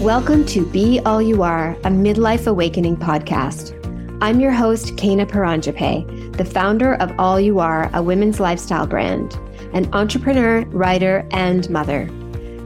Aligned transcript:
Welcome 0.00 0.46
to 0.46 0.64
Be 0.64 0.98
All 1.00 1.20
You 1.20 1.42
Are, 1.42 1.72
a 1.72 1.90
midlife 1.90 2.46
awakening 2.46 2.96
podcast. 2.96 3.76
I'm 4.22 4.40
your 4.40 4.50
host, 4.50 4.96
Kena 4.96 5.28
Paranjape, 5.28 6.38
the 6.38 6.44
founder 6.44 6.94
of 6.94 7.12
All 7.18 7.38
You 7.38 7.58
Are, 7.58 7.90
a 7.92 8.02
women's 8.02 8.40
lifestyle 8.40 8.86
brand, 8.86 9.38
an 9.74 9.92
entrepreneur, 9.92 10.62
writer, 10.70 11.28
and 11.32 11.68
mother. 11.68 12.06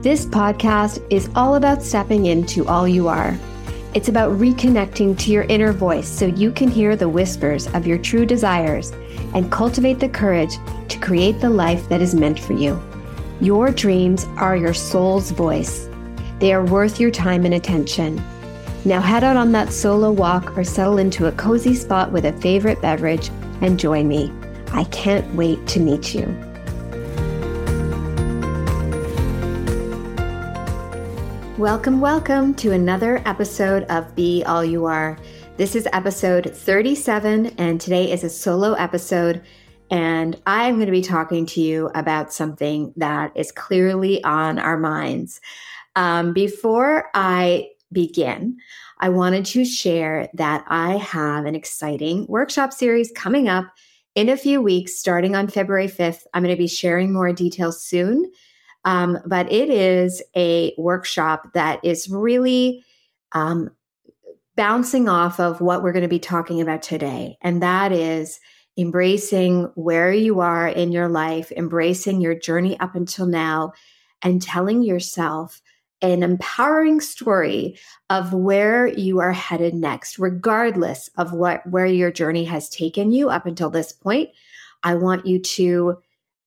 This 0.00 0.26
podcast 0.26 1.04
is 1.10 1.28
all 1.34 1.56
about 1.56 1.82
stepping 1.82 2.26
into 2.26 2.68
all 2.68 2.86
you 2.86 3.08
are. 3.08 3.36
It's 3.94 4.08
about 4.08 4.38
reconnecting 4.38 5.18
to 5.18 5.32
your 5.32 5.42
inner 5.48 5.72
voice 5.72 6.08
so 6.08 6.26
you 6.26 6.52
can 6.52 6.70
hear 6.70 6.94
the 6.94 7.08
whispers 7.08 7.66
of 7.74 7.84
your 7.84 7.98
true 7.98 8.26
desires 8.26 8.92
and 9.34 9.50
cultivate 9.50 9.98
the 9.98 10.08
courage 10.08 10.54
to 10.88 11.00
create 11.00 11.40
the 11.40 11.50
life 11.50 11.88
that 11.88 12.00
is 12.00 12.14
meant 12.14 12.38
for 12.38 12.52
you. 12.52 12.80
Your 13.40 13.72
dreams 13.72 14.24
are 14.36 14.56
your 14.56 14.72
soul's 14.72 15.32
voice. 15.32 15.88
They 16.40 16.52
are 16.52 16.64
worth 16.64 16.98
your 16.98 17.12
time 17.12 17.44
and 17.44 17.54
attention. 17.54 18.20
Now 18.84 19.00
head 19.00 19.22
out 19.22 19.36
on 19.36 19.52
that 19.52 19.72
solo 19.72 20.10
walk 20.10 20.58
or 20.58 20.64
settle 20.64 20.98
into 20.98 21.26
a 21.26 21.32
cozy 21.32 21.74
spot 21.74 22.10
with 22.10 22.24
a 22.24 22.32
favorite 22.32 22.82
beverage 22.82 23.30
and 23.60 23.78
join 23.78 24.08
me. 24.08 24.32
I 24.72 24.82
can't 24.84 25.32
wait 25.36 25.64
to 25.68 25.80
meet 25.80 26.12
you. 26.12 26.26
Welcome, 31.56 32.00
welcome 32.00 32.52
to 32.54 32.72
another 32.72 33.22
episode 33.26 33.84
of 33.84 34.12
Be 34.16 34.42
All 34.42 34.64
You 34.64 34.86
Are. 34.86 35.16
This 35.56 35.76
is 35.76 35.86
episode 35.92 36.52
37, 36.52 37.46
and 37.58 37.80
today 37.80 38.10
is 38.10 38.24
a 38.24 38.28
solo 38.28 38.72
episode. 38.72 39.40
And 39.88 40.40
I'm 40.46 40.74
going 40.74 40.86
to 40.86 40.92
be 40.92 41.00
talking 41.00 41.46
to 41.46 41.60
you 41.60 41.92
about 41.94 42.32
something 42.32 42.92
that 42.96 43.30
is 43.36 43.52
clearly 43.52 44.22
on 44.24 44.58
our 44.58 44.76
minds. 44.76 45.40
Um, 45.96 46.32
before 46.32 47.08
I 47.14 47.68
begin, 47.92 48.56
I 48.98 49.08
wanted 49.08 49.44
to 49.46 49.64
share 49.64 50.28
that 50.34 50.64
I 50.68 50.96
have 50.96 51.46
an 51.46 51.54
exciting 51.54 52.26
workshop 52.28 52.72
series 52.72 53.12
coming 53.14 53.48
up 53.48 53.66
in 54.14 54.28
a 54.28 54.36
few 54.36 54.62
weeks, 54.62 54.98
starting 54.98 55.34
on 55.34 55.48
February 55.48 55.88
5th. 55.88 56.22
I'm 56.32 56.42
going 56.42 56.54
to 56.54 56.58
be 56.58 56.68
sharing 56.68 57.12
more 57.12 57.32
details 57.32 57.82
soon. 57.82 58.30
Um, 58.84 59.18
but 59.26 59.50
it 59.50 59.70
is 59.70 60.22
a 60.36 60.74
workshop 60.76 61.52
that 61.54 61.80
is 61.82 62.08
really 62.08 62.84
um, 63.32 63.70
bouncing 64.56 65.08
off 65.08 65.40
of 65.40 65.60
what 65.60 65.82
we're 65.82 65.92
going 65.92 66.02
to 66.02 66.08
be 66.08 66.18
talking 66.18 66.60
about 66.60 66.82
today. 66.82 67.36
And 67.42 67.62
that 67.62 67.92
is 67.92 68.40
embracing 68.76 69.70
where 69.74 70.12
you 70.12 70.40
are 70.40 70.68
in 70.68 70.92
your 70.92 71.08
life, 71.08 71.50
embracing 71.52 72.20
your 72.20 72.34
journey 72.34 72.78
up 72.80 72.94
until 72.94 73.26
now, 73.26 73.72
and 74.22 74.42
telling 74.42 74.82
yourself 74.82 75.60
an 76.04 76.22
empowering 76.22 77.00
story 77.00 77.78
of 78.10 78.34
where 78.34 78.86
you 78.86 79.20
are 79.20 79.32
headed 79.32 79.74
next, 79.74 80.18
regardless 80.18 81.08
of 81.16 81.32
what 81.32 81.66
where 81.66 81.86
your 81.86 82.10
journey 82.10 82.44
has 82.44 82.68
taken 82.68 83.10
you 83.10 83.30
up 83.30 83.46
until 83.46 83.70
this 83.70 83.92
point. 83.92 84.28
I 84.82 84.96
want 84.96 85.26
you 85.26 85.38
to 85.38 85.98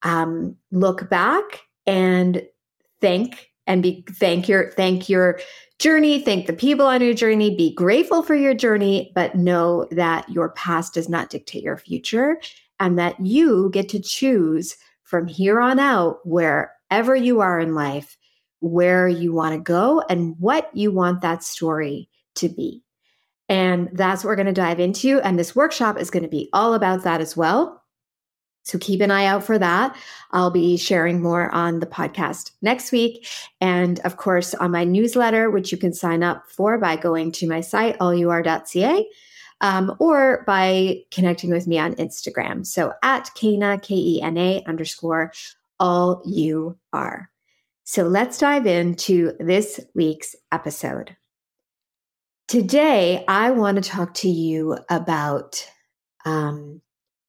um, 0.04 0.56
look 0.72 1.10
back 1.10 1.62
and 1.88 2.44
thank 3.02 3.50
and 3.66 3.82
be 3.82 4.06
thank 4.12 4.48
your 4.48 4.72
thank 4.74 5.10
your 5.10 5.40
journey, 5.80 6.22
thank 6.22 6.46
the 6.46 6.54
people 6.54 6.86
on 6.86 7.02
your 7.02 7.16
journey, 7.16 7.56
be 7.56 7.74
grateful 7.74 8.22
for 8.22 8.36
your 8.36 8.54
journey, 8.54 9.12
but 9.16 9.36
know 9.36 9.88
that 9.90 10.30
your 10.30 10.50
past 10.50 10.94
does 10.94 11.10
not 11.10 11.32
dictate 11.32 11.64
your 11.64 11.78
future 11.78 12.40
and 12.80 13.00
that 13.00 13.20
you 13.26 13.72
get 13.74 13.90
to 13.90 14.00
choose 14.00 14.78
from 15.04 15.28
here 15.28 15.60
on 15.60 15.80
out 15.80 16.20
wherever 16.26 17.16
you 17.16 17.40
are 17.40 17.60
in 17.60 17.74
life 17.74 18.18
where 18.60 19.08
you 19.08 19.34
want 19.34 19.54
to 19.54 19.60
go 19.60 20.04
and 20.10 20.36
what 20.40 20.70
you 20.76 20.92
want 20.92 21.22
that 21.22 21.44
story 21.44 22.10
to 22.36 22.50
be. 22.50 22.84
And 23.50 23.90
that's 23.94 24.24
what 24.24 24.30
we're 24.30 24.36
going 24.36 24.48
to 24.48 24.54
dive 24.54 24.80
into. 24.80 25.22
And 25.22 25.40
this 25.40 25.56
workshop 25.56 25.98
is 25.98 26.10
going 26.10 26.24
to 26.24 26.30
be 26.30 26.50
all 26.54 26.74
about 26.74 27.04
that 27.04 27.22
as 27.22 27.38
well. 27.38 27.84
So 28.64 28.78
keep 28.78 29.00
an 29.00 29.12
eye 29.12 29.26
out 29.26 29.46
for 29.46 29.58
that. 29.58 29.96
I'll 30.32 30.52
be 30.52 30.76
sharing 30.76 31.22
more 31.22 31.50
on 31.56 31.80
the 31.80 31.86
podcast 31.86 32.52
next 32.62 32.92
week. 32.92 33.26
And 33.62 34.02
of 34.02 34.18
course, 34.18 34.54
on 34.56 34.72
my 34.72 34.84
newsletter, 34.84 35.50
which 35.50 35.72
you 35.72 35.78
can 35.78 35.94
sign 35.94 36.22
up 36.22 36.44
for 36.50 36.78
by 36.78 36.98
going 36.98 37.32
to 37.34 37.48
my 37.48 37.62
site, 37.62 37.98
allur.ca, 38.00 39.08
um, 39.62 39.96
or 40.00 40.44
by 40.46 40.98
connecting 41.12 41.50
with 41.50 41.66
me 41.66 41.78
on 41.80 41.96
Instagram. 41.96 42.66
So 42.66 42.92
at 43.04 43.32
Kena, 43.38 43.82
K 43.82 43.96
E 43.96 44.22
N 44.22 44.38
A 44.38 44.64
underscore 44.68 45.32
all 45.80 46.22
you 46.26 46.78
are. 46.92 47.30
So 47.90 48.04
let's 48.04 48.38
dive 48.38 48.68
into 48.68 49.32
this 49.40 49.80
week's 49.96 50.36
episode. 50.52 51.16
Today, 52.50 53.24
I 53.30 53.52
want 53.52 53.82
to 53.82 53.90
talk 53.90 54.14
to 54.16 54.30
you 54.30 54.78
about 54.90 55.66
um, 56.26 56.82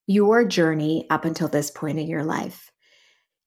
your 0.05 0.43
journey 0.43 1.07
up 1.09 1.23
until 1.23 1.47
this 1.47 1.71
point 1.71 1.97
in 1.97 2.07
your 2.07 2.25
life. 2.25 2.73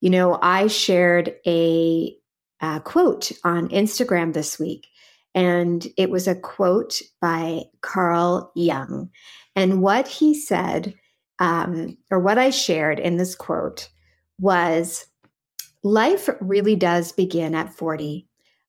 You 0.00 0.09
know, 0.09 0.39
I 0.41 0.69
shared 0.69 1.34
a, 1.47 2.17
a 2.62 2.81
quote 2.81 3.31
on 3.44 3.69
Instagram 3.69 4.33
this 4.33 4.59
week, 4.59 4.87
and 5.34 5.87
it 5.99 6.09
was 6.09 6.27
a 6.27 6.34
quote 6.34 7.03
by 7.21 7.65
Carl 7.83 8.53
Jung. 8.56 9.11
And 9.55 9.83
what 9.83 10.09
he 10.09 10.33
said, 10.33 10.94
um, 11.39 11.99
or 12.11 12.21
what 12.21 12.39
I 12.39 12.49
shared 12.49 12.99
in 12.99 13.19
this 13.19 13.34
quote, 13.34 13.91
was 14.39 15.05
life 15.82 16.28
really 16.41 16.76
does 16.76 17.12
begin 17.12 17.54
at 17.54 17.72
40. 17.72 18.26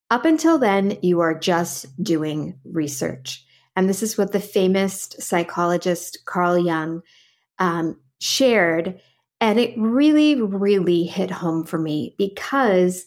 Up 0.10 0.26
until 0.26 0.58
then, 0.58 0.98
you 1.02 1.20
are 1.22 1.38
just 1.38 1.86
doing 2.04 2.60
research. 2.66 3.46
And 3.76 3.90
this 3.90 4.04
is 4.04 4.18
what 4.18 4.32
the 4.32 4.40
famous 4.40 5.10
psychologist 5.20 6.20
Carl 6.26 6.58
Jung 6.58 7.02
um, 7.60 8.00
shared. 8.20 9.00
And 9.42 9.60
it 9.60 9.74
really, 9.78 10.42
really 10.42 11.04
hit 11.04 11.32
home 11.32 11.66
for 11.66 11.80
me 11.80 12.16
because 12.18 13.06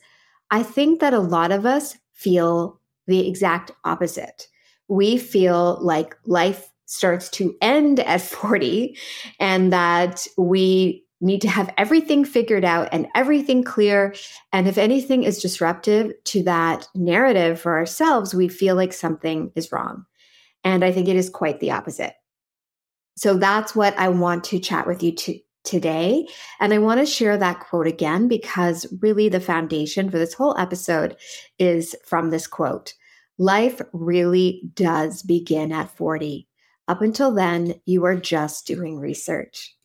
I 0.50 0.62
think 0.62 1.00
that 1.00 1.14
a 1.14 1.20
lot 1.20 1.52
of 1.52 1.66
us 1.66 1.96
feel 2.12 2.80
the 3.06 3.28
exact 3.28 3.70
opposite. 3.84 4.48
We 4.88 5.16
feel 5.16 5.78
like 5.80 6.16
life 6.24 6.70
starts 6.86 7.28
to 7.30 7.56
end 7.60 8.00
at 8.00 8.20
40 8.20 8.96
and 9.40 9.72
that 9.72 10.26
we 10.36 11.05
need 11.20 11.40
to 11.40 11.48
have 11.48 11.72
everything 11.78 12.24
figured 12.24 12.64
out 12.64 12.88
and 12.92 13.06
everything 13.14 13.64
clear. 13.64 14.14
And 14.52 14.68
if 14.68 14.78
anything 14.78 15.22
is 15.22 15.40
disruptive 15.40 16.12
to 16.24 16.42
that 16.44 16.86
narrative 16.94 17.60
for 17.60 17.76
ourselves, 17.76 18.34
we 18.34 18.48
feel 18.48 18.76
like 18.76 18.92
something 18.92 19.50
is 19.54 19.72
wrong. 19.72 20.04
And 20.64 20.84
I 20.84 20.92
think 20.92 21.08
it 21.08 21.16
is 21.16 21.30
quite 21.30 21.60
the 21.60 21.70
opposite. 21.70 22.14
So 23.16 23.34
that's 23.34 23.74
what 23.74 23.98
I 23.98 24.08
want 24.10 24.44
to 24.44 24.58
chat 24.58 24.86
with 24.86 25.02
you 25.02 25.14
to, 25.14 25.38
today. 25.64 26.26
And 26.60 26.72
I 26.72 26.78
want 26.78 27.00
to 27.00 27.06
share 27.06 27.36
that 27.38 27.60
quote 27.60 27.86
again 27.86 28.28
because 28.28 28.86
really 29.00 29.28
the 29.28 29.40
foundation 29.40 30.10
for 30.10 30.18
this 30.18 30.34
whole 30.34 30.56
episode 30.58 31.16
is 31.58 31.96
from 32.04 32.30
this 32.30 32.46
quote 32.46 32.94
Life 33.38 33.82
really 33.92 34.62
does 34.74 35.22
begin 35.22 35.70
at 35.70 35.94
40. 35.94 36.48
Up 36.88 37.02
until 37.02 37.32
then, 37.32 37.74
you 37.84 38.04
are 38.04 38.16
just 38.16 38.66
doing 38.66 38.98
research. 38.98 39.75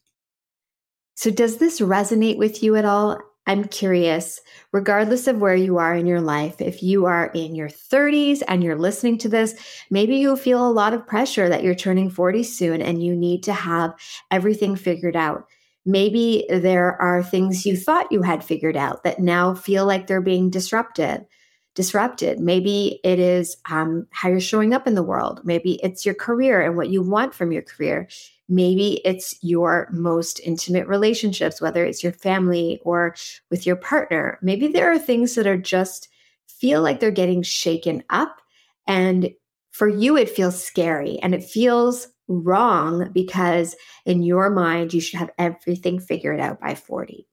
So, 1.21 1.29
does 1.29 1.57
this 1.57 1.79
resonate 1.79 2.39
with 2.39 2.63
you 2.63 2.75
at 2.75 2.83
all? 2.83 3.19
I'm 3.45 3.65
curious, 3.65 4.41
regardless 4.71 5.27
of 5.27 5.37
where 5.37 5.55
you 5.55 5.77
are 5.77 5.93
in 5.93 6.07
your 6.07 6.19
life, 6.19 6.59
if 6.59 6.81
you 6.81 7.05
are 7.05 7.27
in 7.35 7.53
your 7.53 7.69
30s 7.69 8.41
and 8.47 8.63
you're 8.63 8.75
listening 8.75 9.19
to 9.19 9.29
this, 9.29 9.53
maybe 9.91 10.15
you 10.15 10.35
feel 10.35 10.67
a 10.67 10.73
lot 10.73 10.95
of 10.95 11.05
pressure 11.05 11.47
that 11.47 11.61
you're 11.61 11.75
turning 11.75 12.09
40 12.09 12.41
soon 12.41 12.81
and 12.81 13.03
you 13.03 13.15
need 13.15 13.43
to 13.43 13.53
have 13.53 13.93
everything 14.31 14.75
figured 14.75 15.15
out. 15.15 15.45
Maybe 15.85 16.47
there 16.49 16.99
are 16.99 17.21
things 17.21 17.67
you 17.67 17.77
thought 17.77 18.11
you 18.11 18.23
had 18.23 18.43
figured 18.43 18.75
out 18.75 19.03
that 19.03 19.19
now 19.19 19.53
feel 19.53 19.85
like 19.85 20.07
they're 20.07 20.21
being 20.21 20.49
disrupted. 20.49 21.27
Disrupted. 21.75 22.39
Maybe 22.39 22.99
it 23.03 23.19
is 23.19 23.57
um, 23.69 24.07
how 24.09 24.29
you're 24.29 24.39
showing 24.39 24.73
up 24.73 24.87
in 24.87 24.95
the 24.95 25.03
world. 25.03 25.41
Maybe 25.43 25.79
it's 25.83 26.03
your 26.03 26.15
career 26.15 26.61
and 26.61 26.75
what 26.75 26.89
you 26.89 27.03
want 27.03 27.35
from 27.35 27.51
your 27.51 27.61
career. 27.61 28.07
Maybe 28.51 28.99
it's 29.05 29.33
your 29.41 29.87
most 29.93 30.41
intimate 30.41 30.85
relationships, 30.85 31.61
whether 31.61 31.85
it's 31.85 32.03
your 32.03 32.11
family 32.11 32.81
or 32.83 33.15
with 33.49 33.65
your 33.65 33.77
partner. 33.77 34.37
Maybe 34.41 34.67
there 34.67 34.91
are 34.91 34.99
things 34.99 35.35
that 35.35 35.47
are 35.47 35.55
just 35.55 36.09
feel 36.49 36.81
like 36.81 36.99
they're 36.99 37.11
getting 37.11 37.43
shaken 37.43 38.03
up. 38.09 38.41
And 38.87 39.31
for 39.71 39.87
you, 39.87 40.17
it 40.17 40.29
feels 40.29 40.61
scary 40.61 41.17
and 41.23 41.33
it 41.33 41.45
feels 41.45 42.09
wrong 42.27 43.09
because 43.13 43.77
in 44.05 44.21
your 44.21 44.49
mind, 44.49 44.93
you 44.93 44.99
should 44.99 45.19
have 45.19 45.31
everything 45.37 45.97
figured 45.97 46.41
out 46.41 46.59
by 46.59 46.75
40. 46.75 47.25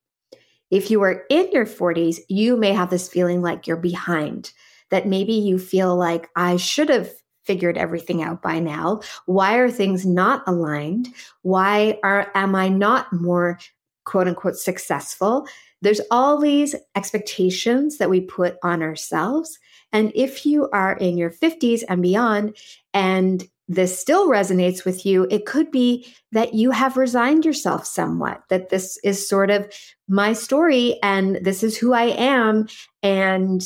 If 0.71 0.89
you 0.89 1.03
are 1.03 1.25
in 1.31 1.51
your 1.51 1.67
40s, 1.67 2.19
you 2.29 2.57
may 2.57 2.73
have 2.73 2.91
this 2.91 3.09
feeling 3.09 3.43
like 3.43 3.67
you're 3.67 3.77
behind, 3.77 4.53
that 4.91 5.09
maybe 5.09 5.33
you 5.33 5.59
feel 5.59 5.97
like 5.97 6.29
I 6.37 6.59
should 6.59 6.91
have 6.91 7.11
figured 7.49 7.77
everything 7.77 8.23
out 8.23 8.43
by 8.43 8.61
now? 8.61 9.01
Why 9.27 9.57
are 9.57 9.71
things 9.71 10.07
not 10.07 10.45
aligned? 10.47 11.09
Why 11.43 11.99
are 12.05 12.31
am 12.35 12.55
I 12.55 12.69
not 12.69 13.13
more 13.13 13.59
quote 14.05 14.29
unquote 14.29 14.57
successful 14.57 15.47
there's 15.81 16.01
all 16.11 16.39
these 16.39 16.75
expectations 16.97 17.99
that 17.99 18.11
we 18.11 18.21
put 18.21 18.57
on 18.63 18.83
ourselves. 18.83 19.59
And 19.93 20.13
if 20.15 20.45
you 20.45 20.69
are 20.71 20.97
in 20.97 21.17
your 21.17 21.31
50s 21.31 21.83
and 21.89 22.03
beyond, 22.03 22.57
and 22.93 23.47
this 23.69 23.99
still 23.99 24.29
resonates 24.29 24.85
with 24.85 25.07
you, 25.07 25.27
it 25.31 25.47
could 25.47 25.71
be 25.71 26.13
that 26.33 26.55
you 26.55 26.71
have 26.71 26.97
resigned 26.97 27.45
yourself 27.45 27.87
somewhat, 27.87 28.43
that 28.49 28.71
this 28.71 28.99
is 29.05 29.29
sort 29.29 29.51
of 29.51 29.73
my 30.09 30.33
story 30.33 30.99
and 31.03 31.37
this 31.37 31.63
is 31.63 31.77
who 31.77 31.93
I 31.93 32.05
am. 32.05 32.67
And 33.03 33.63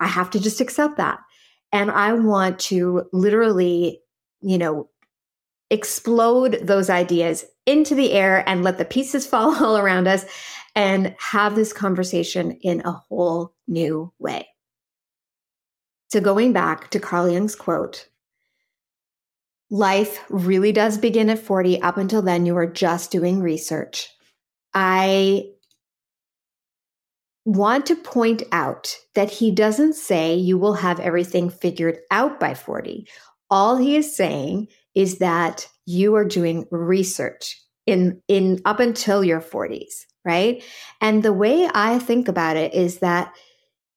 I 0.00 0.06
have 0.06 0.30
to 0.30 0.40
just 0.40 0.60
accept 0.60 0.96
that. 0.96 1.20
And 1.74 1.90
I 1.90 2.12
want 2.12 2.60
to 2.60 3.08
literally, 3.12 4.00
you 4.40 4.58
know, 4.58 4.88
explode 5.70 6.60
those 6.62 6.88
ideas 6.88 7.44
into 7.66 7.96
the 7.96 8.12
air 8.12 8.48
and 8.48 8.62
let 8.62 8.78
the 8.78 8.84
pieces 8.84 9.26
fall 9.30 9.62
all 9.62 9.76
around 9.76 10.06
us 10.06 10.24
and 10.76 11.16
have 11.18 11.56
this 11.56 11.72
conversation 11.72 12.52
in 12.62 12.80
a 12.84 12.92
whole 12.92 13.52
new 13.66 14.12
way. 14.20 14.46
So, 16.10 16.20
going 16.20 16.52
back 16.52 16.90
to 16.90 17.00
Carl 17.00 17.28
Jung's 17.28 17.56
quote, 17.56 18.08
life 19.68 20.24
really 20.28 20.70
does 20.70 20.96
begin 20.96 21.28
at 21.28 21.40
40. 21.40 21.82
Up 21.82 21.96
until 21.96 22.22
then, 22.22 22.46
you 22.46 22.56
are 22.56 22.70
just 22.70 23.10
doing 23.10 23.40
research. 23.40 24.08
I 24.74 25.53
want 27.44 27.86
to 27.86 27.96
point 27.96 28.42
out 28.52 28.96
that 29.14 29.30
he 29.30 29.50
doesn't 29.50 29.94
say 29.94 30.34
you 30.34 30.58
will 30.58 30.74
have 30.74 31.00
everything 31.00 31.50
figured 31.50 31.98
out 32.10 32.40
by 32.40 32.54
40. 32.54 33.06
All 33.50 33.76
he 33.76 33.96
is 33.96 34.16
saying 34.16 34.68
is 34.94 35.18
that 35.18 35.68
you 35.86 36.14
are 36.14 36.24
doing 36.24 36.66
research 36.70 37.60
in 37.86 38.20
in 38.28 38.60
up 38.64 38.80
until 38.80 39.22
your 39.22 39.40
40s, 39.40 40.06
right? 40.24 40.62
And 41.00 41.22
the 41.22 41.32
way 41.32 41.68
I 41.74 41.98
think 41.98 42.28
about 42.28 42.56
it 42.56 42.72
is 42.72 42.98
that 42.98 43.34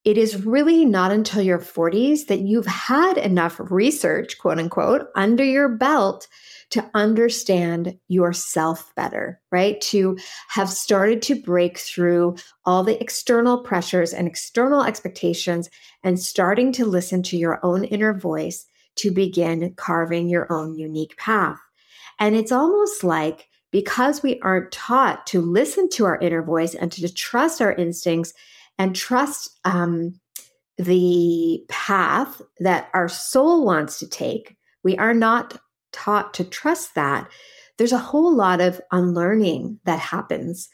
it 0.04 0.16
is 0.16 0.44
really 0.44 0.84
not 0.84 1.10
until 1.10 1.42
your 1.42 1.58
40s 1.58 2.26
that 2.26 2.40
you've 2.40 2.66
had 2.66 3.18
enough 3.18 3.60
research, 3.70 4.38
quote 4.38 4.58
unquote, 4.58 5.08
under 5.14 5.44
your 5.44 5.68
belt 5.68 6.28
to 6.70 6.88
understand 6.94 7.98
yourself 8.08 8.92
better, 8.94 9.40
right? 9.50 9.80
To 9.82 10.18
have 10.48 10.68
started 10.68 11.22
to 11.22 11.40
break 11.40 11.78
through 11.78 12.36
all 12.64 12.84
the 12.84 13.00
external 13.00 13.62
pressures 13.62 14.12
and 14.12 14.28
external 14.28 14.84
expectations 14.84 15.70
and 16.04 16.20
starting 16.20 16.72
to 16.72 16.84
listen 16.86 17.22
to 17.24 17.36
your 17.36 17.58
own 17.64 17.84
inner 17.84 18.14
voice 18.14 18.66
to 18.96 19.10
begin 19.10 19.72
carving 19.76 20.28
your 20.28 20.52
own 20.52 20.76
unique 20.76 21.16
path. 21.16 21.58
And 22.18 22.36
it's 22.36 22.52
almost 22.52 23.02
like 23.02 23.48
because 23.70 24.22
we 24.22 24.40
aren't 24.40 24.72
taught 24.72 25.26
to 25.28 25.40
listen 25.40 25.88
to 25.90 26.04
our 26.04 26.18
inner 26.18 26.42
voice 26.42 26.74
and 26.74 26.90
to 26.92 27.12
trust 27.12 27.60
our 27.60 27.72
instincts 27.72 28.32
and 28.78 28.94
trust 28.94 29.58
um, 29.64 30.18
the 30.76 31.60
path 31.68 32.40
that 32.60 32.88
our 32.94 33.08
soul 33.08 33.64
wants 33.64 33.98
to 33.98 34.08
take, 34.08 34.56
we 34.84 34.96
are 34.96 35.14
not 35.14 35.60
taught 35.92 36.34
to 36.34 36.44
trust 36.44 36.94
that. 36.94 37.28
There's 37.76 37.92
a 37.92 37.98
whole 37.98 38.34
lot 38.34 38.60
of 38.60 38.80
unlearning 38.92 39.80
that 39.84 39.98
happens 39.98 40.68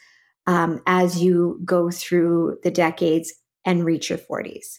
um, 0.46 0.82
as 0.86 1.22
you 1.22 1.60
go 1.64 1.90
through 1.90 2.58
the 2.62 2.70
decades 2.70 3.32
and 3.64 3.84
reach 3.84 4.10
your 4.10 4.18
40s. 4.18 4.78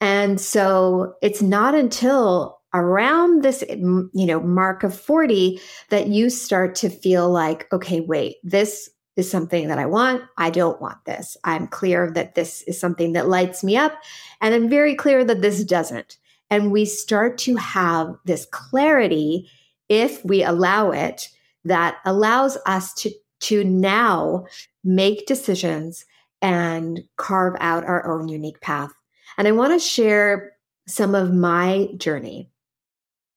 And 0.00 0.40
so 0.40 1.14
it's 1.20 1.42
not 1.42 1.74
until 1.74 2.58
around 2.74 3.42
this 3.42 3.64
you 3.68 4.10
know 4.12 4.40
mark 4.40 4.82
of 4.82 4.98
40 4.98 5.58
that 5.88 6.08
you 6.08 6.28
start 6.28 6.74
to 6.74 6.90
feel 6.90 7.30
like 7.30 7.66
okay 7.72 8.00
wait 8.00 8.36
this 8.42 8.90
is 9.18 9.28
something 9.28 9.66
that 9.66 9.80
I 9.80 9.84
want. 9.84 10.22
I 10.36 10.48
don't 10.48 10.80
want 10.80 11.04
this. 11.04 11.36
I'm 11.42 11.66
clear 11.66 12.10
that 12.12 12.36
this 12.36 12.62
is 12.62 12.78
something 12.78 13.14
that 13.14 13.28
lights 13.28 13.64
me 13.64 13.76
up 13.76 13.92
and 14.40 14.54
I'm 14.54 14.70
very 14.70 14.94
clear 14.94 15.24
that 15.24 15.42
this 15.42 15.64
doesn't. 15.64 16.16
And 16.50 16.70
we 16.70 16.84
start 16.84 17.36
to 17.38 17.56
have 17.56 18.14
this 18.24 18.46
clarity 18.46 19.50
if 19.88 20.24
we 20.24 20.44
allow 20.44 20.92
it 20.92 21.28
that 21.64 21.98
allows 22.06 22.56
us 22.64 22.94
to 22.94 23.10
to 23.40 23.64
now 23.64 24.46
make 24.82 25.26
decisions 25.26 26.04
and 26.40 27.02
carve 27.16 27.56
out 27.60 27.84
our 27.84 28.06
own 28.08 28.28
unique 28.28 28.60
path. 28.60 28.92
And 29.36 29.46
I 29.46 29.52
want 29.52 29.72
to 29.72 29.78
share 29.78 30.52
some 30.86 31.14
of 31.14 31.32
my 31.32 31.88
journey. 31.96 32.50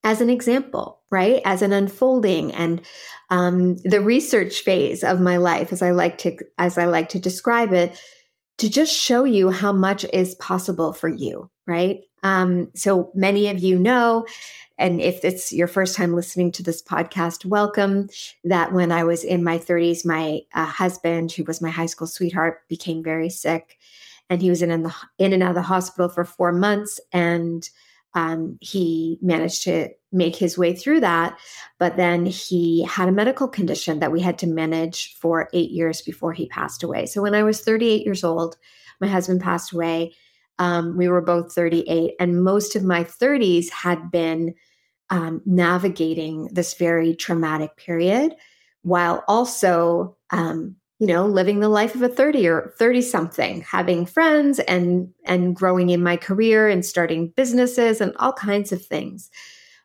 As 0.03 0.21
an 0.21 0.29
example, 0.29 1.00
right? 1.11 1.41
As 1.45 1.61
an 1.61 1.73
unfolding 1.73 2.53
and 2.53 2.81
um, 3.29 3.77
the 3.77 4.01
research 4.01 4.61
phase 4.61 5.03
of 5.03 5.19
my 5.19 5.37
life, 5.37 5.71
as 5.71 5.81
I 5.81 5.91
like 5.91 6.17
to 6.19 6.37
as 6.57 6.77
I 6.77 6.85
like 6.85 7.09
to 7.09 7.19
describe 7.19 7.73
it, 7.73 7.99
to 8.57 8.69
just 8.69 8.93
show 8.93 9.23
you 9.23 9.49
how 9.49 9.73
much 9.73 10.05
is 10.13 10.35
possible 10.35 10.93
for 10.93 11.09
you, 11.09 11.49
right? 11.67 11.99
Um, 12.23 12.69
so 12.75 13.11
many 13.15 13.49
of 13.49 13.59
you 13.59 13.77
know, 13.79 14.25
and 14.77 15.01
if 15.01 15.23
it's 15.25 15.51
your 15.51 15.67
first 15.67 15.95
time 15.95 16.15
listening 16.15 16.51
to 16.53 16.63
this 16.63 16.81
podcast, 16.81 17.45
welcome. 17.45 18.09
That 18.43 18.73
when 18.73 18.91
I 18.91 19.03
was 19.03 19.23
in 19.23 19.43
my 19.43 19.57
30s, 19.57 20.05
my 20.05 20.41
uh, 20.53 20.65
husband, 20.65 21.31
who 21.31 21.43
was 21.43 21.61
my 21.61 21.69
high 21.69 21.85
school 21.87 22.07
sweetheart, 22.07 22.67
became 22.67 23.03
very 23.03 23.29
sick, 23.29 23.77
and 24.29 24.41
he 24.41 24.49
was 24.49 24.61
in, 24.61 24.69
the 24.69 24.95
in 25.17 25.33
and 25.33 25.43
out 25.43 25.49
of 25.49 25.55
the 25.55 25.61
hospital 25.61 26.09
for 26.09 26.25
four 26.25 26.51
months, 26.51 26.99
and 27.11 27.69
um, 28.13 28.57
he 28.61 29.17
managed 29.21 29.63
to 29.63 29.89
make 30.11 30.35
his 30.35 30.57
way 30.57 30.73
through 30.73 30.99
that. 30.99 31.37
But 31.79 31.97
then 31.97 32.25
he 32.25 32.83
had 32.83 33.07
a 33.07 33.13
medical 33.13 33.47
condition 33.47 33.99
that 33.99 34.11
we 34.11 34.19
had 34.19 34.37
to 34.39 34.47
manage 34.47 35.15
for 35.15 35.49
eight 35.53 35.71
years 35.71 36.01
before 36.01 36.33
he 36.33 36.47
passed 36.47 36.83
away. 36.83 37.05
So 37.05 37.21
when 37.21 37.35
I 37.35 37.43
was 37.43 37.61
38 37.61 38.03
years 38.05 38.23
old, 38.23 38.57
my 38.99 39.07
husband 39.07 39.41
passed 39.41 39.71
away. 39.71 40.13
Um, 40.59 40.95
we 40.97 41.07
were 41.07 41.21
both 41.21 41.53
38, 41.53 42.13
and 42.19 42.43
most 42.43 42.75
of 42.75 42.83
my 42.83 43.03
30s 43.03 43.69
had 43.71 44.11
been 44.11 44.53
um, 45.09 45.41
navigating 45.45 46.49
this 46.51 46.75
very 46.75 47.15
traumatic 47.15 47.75
period 47.77 48.35
while 48.83 49.23
also 49.27 50.17
um, 50.29 50.75
you 50.99 51.07
know 51.07 51.25
living 51.25 51.59
the 51.59 51.69
life 51.69 51.95
of 51.95 52.01
a 52.01 52.07
30 52.07 52.47
or 52.47 52.73
30 52.79 53.01
something 53.01 53.61
having 53.61 54.05
friends 54.05 54.59
and 54.59 55.09
and 55.25 55.55
growing 55.55 55.89
in 55.89 56.01
my 56.01 56.15
career 56.15 56.69
and 56.69 56.85
starting 56.85 57.29
businesses 57.35 57.99
and 57.99 58.15
all 58.17 58.33
kinds 58.33 58.71
of 58.71 58.85
things 58.85 59.29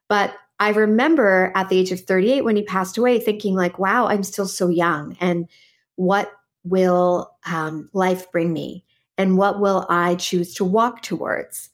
but 0.08 0.35
i 0.58 0.70
remember 0.70 1.53
at 1.55 1.69
the 1.69 1.79
age 1.79 1.93
of 1.93 2.00
38 2.00 2.43
when 2.43 2.56
he 2.56 2.62
passed 2.62 2.99
away 2.99 3.19
thinking 3.19 3.55
like 3.55 3.79
wow 3.79 4.06
i'm 4.06 4.23
still 4.23 4.47
so 4.47 4.69
young. 4.69 5.17
And 5.20 5.49
what 5.97 6.32
will 6.64 7.31
um, 7.47 7.88
life 7.93 8.31
bring 8.32 8.53
me? 8.53 8.85
And 9.19 9.38
what 9.38 9.61
will 9.61 9.87
i 9.88 10.14
choose 10.17 10.55
to 10.55 10.64
walk 10.64 11.03
towards? 11.03 11.70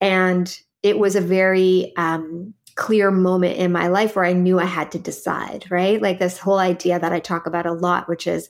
And 0.00 0.56
it 0.82 0.98
was 0.98 1.16
a 1.16 1.20
very 1.20 1.92
um, 1.96 2.54
clear 2.74 3.10
moment 3.10 3.56
in 3.56 3.72
my 3.72 3.86
life 3.88 4.16
where 4.16 4.24
i 4.24 4.32
knew 4.32 4.58
i 4.58 4.64
had 4.64 4.90
to 4.92 4.98
decide 4.98 5.64
right? 5.70 6.02
Like 6.02 6.18
this 6.18 6.38
whole 6.38 6.58
idea 6.58 6.98
that 6.98 7.12
i 7.12 7.20
talk 7.20 7.46
about 7.46 7.66
a 7.66 7.72
lot 7.72 8.08
which 8.08 8.26
is 8.26 8.48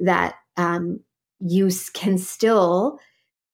that 0.00 0.36
um, 0.56 1.00
you 1.40 1.70
can 1.92 2.18
still 2.18 2.98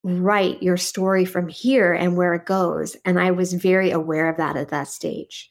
write 0.05 0.63
your 0.63 0.77
story 0.77 1.25
from 1.25 1.49
here 1.49 1.93
and 1.95 2.17
where 2.17 2.35
it 2.35 2.45
goes. 2.45 2.95
And 3.05 3.19
I 3.19 3.31
was 3.31 3.55
very 3.55 3.91
aware 3.91 4.29
of 4.29 4.37
that 4.37 4.57
at 4.57 4.69
that 4.69 4.89
stage. 4.89 5.51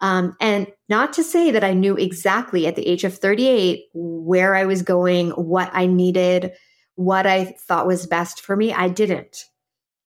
Um, 0.00 0.34
and 0.40 0.66
not 0.88 1.12
to 1.12 1.22
say 1.22 1.52
that 1.52 1.62
I 1.62 1.74
knew 1.74 1.96
exactly 1.96 2.66
at 2.66 2.74
the 2.74 2.88
age 2.88 3.04
of 3.04 3.16
38 3.16 3.84
where 3.94 4.54
I 4.54 4.64
was 4.64 4.82
going, 4.82 5.30
what 5.30 5.70
I 5.72 5.86
needed, 5.86 6.52
what 6.96 7.26
I 7.26 7.54
thought 7.66 7.86
was 7.86 8.06
best 8.06 8.40
for 8.40 8.56
me. 8.56 8.72
I 8.72 8.88
didn't. 8.88 9.44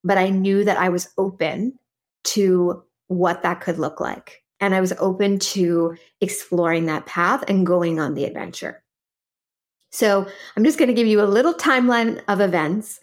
But 0.04 0.18
I 0.18 0.28
knew 0.28 0.64
that 0.64 0.78
I 0.78 0.90
was 0.90 1.08
open 1.16 1.78
to 2.24 2.82
what 3.06 3.42
that 3.42 3.60
could 3.60 3.78
look 3.78 4.00
like. 4.00 4.42
And 4.60 4.74
I 4.74 4.80
was 4.80 4.92
open 4.98 5.38
to 5.38 5.96
exploring 6.20 6.86
that 6.86 7.06
path 7.06 7.44
and 7.46 7.66
going 7.66 8.00
on 8.00 8.14
the 8.14 8.24
adventure. 8.24 8.82
So 9.90 10.26
I'm 10.56 10.64
just 10.64 10.78
going 10.78 10.88
to 10.88 10.94
give 10.94 11.06
you 11.06 11.22
a 11.22 11.24
little 11.24 11.54
timeline 11.54 12.22
of 12.28 12.40
events. 12.40 13.00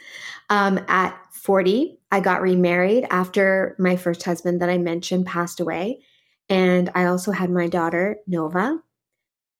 Um, 0.49 0.79
at 0.87 1.17
40, 1.33 1.99
I 2.11 2.19
got 2.19 2.41
remarried 2.41 3.05
after 3.09 3.75
my 3.79 3.95
first 3.95 4.23
husband 4.23 4.61
that 4.61 4.69
I 4.69 4.77
mentioned 4.77 5.25
passed 5.25 5.59
away. 5.59 6.01
And 6.49 6.89
I 6.93 7.05
also 7.05 7.31
had 7.31 7.49
my 7.49 7.67
daughter, 7.67 8.17
Nova. 8.27 8.79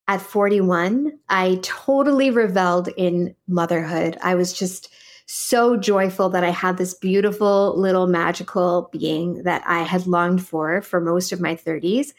At 0.07 0.21
41, 0.21 1.19
I 1.29 1.59
totally 1.61 2.29
reveled 2.29 2.89
in 2.97 3.35
motherhood. 3.47 4.17
I 4.21 4.35
was 4.35 4.51
just 4.53 4.89
so 5.25 5.77
joyful 5.77 6.29
that 6.29 6.43
I 6.43 6.49
had 6.49 6.77
this 6.77 6.93
beautiful 6.93 7.77
little 7.77 8.07
magical 8.07 8.89
being 8.91 9.43
that 9.43 9.63
I 9.65 9.79
had 9.79 10.07
longed 10.07 10.45
for 10.45 10.81
for 10.81 10.99
most 10.99 11.31
of 11.31 11.41
my 11.41 11.55
30s. 11.55 12.13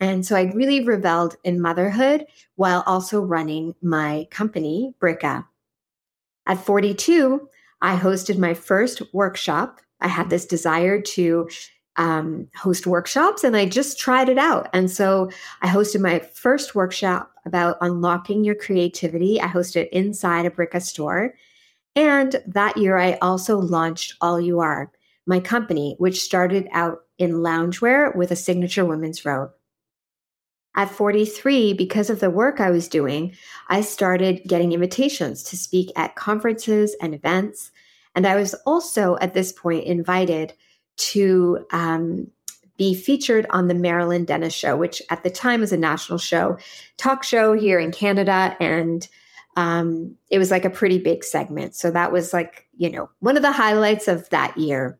And 0.00 0.26
so 0.26 0.36
I 0.36 0.52
really 0.54 0.84
reveled 0.84 1.36
in 1.44 1.60
motherhood 1.60 2.26
while 2.56 2.82
also 2.86 3.20
running 3.20 3.74
my 3.82 4.26
company, 4.30 4.94
Brika. 5.00 5.46
At 6.46 6.64
42, 6.64 7.48
I 7.80 7.96
hosted 7.96 8.38
my 8.38 8.54
first 8.54 9.02
workshop. 9.12 9.80
I 10.00 10.08
had 10.08 10.30
this 10.30 10.46
desire 10.46 11.00
to 11.00 11.48
um, 11.96 12.48
host 12.54 12.86
workshops 12.86 13.42
and 13.42 13.56
I 13.56 13.66
just 13.66 13.98
tried 13.98 14.28
it 14.28 14.38
out. 14.38 14.68
And 14.72 14.90
so 14.90 15.30
I 15.62 15.68
hosted 15.68 16.00
my 16.00 16.18
first 16.18 16.74
workshop 16.74 17.32
about 17.46 17.78
unlocking 17.80 18.44
your 18.44 18.54
creativity. 18.54 19.40
I 19.40 19.48
hosted 19.48 19.88
inside 19.90 20.46
a 20.46 20.50
Brika 20.50 20.82
store. 20.82 21.34
And 21.96 22.42
that 22.46 22.76
year, 22.76 22.98
I 22.98 23.14
also 23.22 23.58
launched 23.58 24.14
All 24.20 24.38
You 24.38 24.60
Are, 24.60 24.92
my 25.26 25.40
company, 25.40 25.96
which 25.98 26.20
started 26.20 26.68
out 26.70 27.00
in 27.18 27.32
loungewear 27.32 28.14
with 28.14 28.30
a 28.30 28.36
signature 28.36 28.84
women's 28.84 29.24
robe. 29.24 29.50
At 30.76 30.90
43, 30.90 31.72
because 31.72 32.10
of 32.10 32.20
the 32.20 32.28
work 32.28 32.60
I 32.60 32.70
was 32.70 32.86
doing, 32.86 33.34
I 33.68 33.80
started 33.80 34.42
getting 34.46 34.72
invitations 34.72 35.42
to 35.44 35.56
speak 35.56 35.90
at 35.96 36.16
conferences 36.16 36.94
and 37.00 37.14
events. 37.14 37.72
And 38.14 38.26
I 38.26 38.36
was 38.36 38.52
also 38.66 39.16
at 39.22 39.32
this 39.32 39.52
point 39.52 39.84
invited 39.84 40.52
to 40.98 41.64
um, 41.70 42.30
be 42.76 42.94
featured 42.94 43.46
on 43.48 43.68
the 43.68 43.74
Marilyn 43.74 44.26
Denis 44.26 44.52
Show, 44.52 44.76
which 44.76 45.00
at 45.08 45.22
the 45.22 45.30
time 45.30 45.60
was 45.60 45.72
a 45.72 45.78
national 45.78 46.18
show, 46.18 46.58
talk 46.98 47.24
show 47.24 47.54
here 47.54 47.78
in 47.78 47.90
Canada. 47.90 48.54
And 48.60 49.08
um, 49.56 50.14
it 50.30 50.38
was 50.38 50.50
like 50.50 50.64
a 50.64 50.70
pretty 50.70 50.98
big 50.98 51.24
segment. 51.24 51.74
So 51.74 51.90
that 51.90 52.12
was 52.12 52.32
like, 52.32 52.68
you 52.76 52.90
know, 52.90 53.08
one 53.20 53.36
of 53.36 53.42
the 53.42 53.52
highlights 53.52 54.06
of 54.06 54.28
that 54.30 54.56
year. 54.56 54.98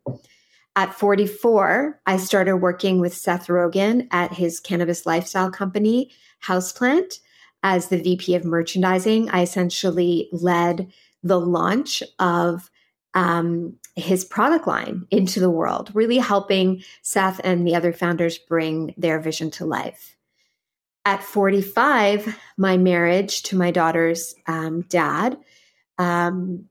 At 0.74 0.94
44, 0.94 2.00
I 2.06 2.16
started 2.16 2.56
working 2.58 3.00
with 3.00 3.14
Seth 3.14 3.46
Rogen 3.46 4.08
at 4.10 4.32
his 4.32 4.60
cannabis 4.60 5.06
lifestyle 5.06 5.50
company, 5.50 6.10
Houseplant, 6.44 7.20
as 7.62 7.88
the 7.88 7.98
VP 7.98 8.34
of 8.34 8.44
merchandising. 8.44 9.30
I 9.30 9.42
essentially 9.42 10.28
led 10.32 10.92
the 11.22 11.40
launch 11.40 12.02
of 12.18 12.70
um, 13.14 13.74
his 13.94 14.24
product 14.24 14.66
line 14.66 15.06
into 15.10 15.40
the 15.40 15.50
world, 15.50 15.90
really 15.94 16.18
helping 16.18 16.82
Seth 17.00 17.40
and 17.42 17.66
the 17.66 17.74
other 17.74 17.92
founders 17.92 18.36
bring 18.36 18.94
their 18.98 19.18
vision 19.18 19.50
to 19.52 19.64
life. 19.64 20.15
At 21.06 21.22
45, 21.22 22.36
my 22.56 22.76
marriage 22.76 23.44
to 23.44 23.56
my 23.56 23.70
daughter's 23.70 24.34
um, 24.48 24.82
dad 24.88 25.38
um, 25.98 26.64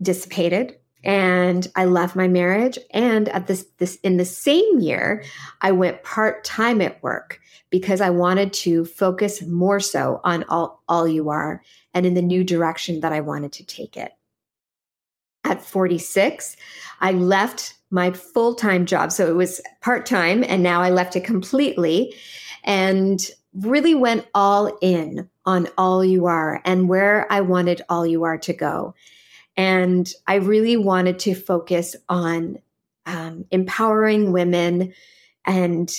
dissipated 0.00 0.76
and 1.02 1.66
I 1.74 1.86
left 1.86 2.14
my 2.14 2.28
marriage. 2.28 2.78
And 2.92 3.28
at 3.30 3.48
this, 3.48 3.66
this 3.78 3.96
in 3.96 4.16
the 4.16 4.24
same 4.24 4.78
year, 4.78 5.24
I 5.60 5.72
went 5.72 6.04
part 6.04 6.44
time 6.44 6.80
at 6.80 7.02
work 7.02 7.40
because 7.68 8.00
I 8.00 8.10
wanted 8.10 8.52
to 8.52 8.84
focus 8.84 9.42
more 9.42 9.80
so 9.80 10.20
on 10.22 10.44
all, 10.48 10.80
all 10.88 11.08
you 11.08 11.28
are 11.28 11.64
and 11.94 12.06
in 12.06 12.14
the 12.14 12.22
new 12.22 12.44
direction 12.44 13.00
that 13.00 13.12
I 13.12 13.22
wanted 13.22 13.50
to 13.54 13.66
take 13.66 13.96
it. 13.96 14.12
At 15.42 15.60
46, 15.60 16.56
I 17.00 17.10
left 17.10 17.74
my 17.90 18.12
full 18.12 18.54
time 18.54 18.86
job. 18.86 19.10
So 19.10 19.26
it 19.26 19.34
was 19.34 19.60
part 19.80 20.06
time, 20.06 20.44
and 20.44 20.62
now 20.62 20.80
I 20.80 20.90
left 20.90 21.16
it 21.16 21.24
completely 21.24 22.14
and 22.64 23.20
really 23.54 23.94
went 23.94 24.26
all 24.34 24.78
in 24.80 25.28
on 25.44 25.68
all 25.76 26.04
you 26.04 26.26
are 26.26 26.60
and 26.64 26.88
where 26.88 27.30
I 27.30 27.40
wanted 27.40 27.82
all 27.88 28.06
you 28.06 28.24
are 28.24 28.38
to 28.38 28.52
go. 28.52 28.94
And 29.56 30.10
I 30.26 30.36
really 30.36 30.76
wanted 30.76 31.18
to 31.20 31.34
focus 31.34 31.94
on 32.08 32.58
um, 33.04 33.44
empowering 33.50 34.32
women 34.32 34.94
and 35.44 35.90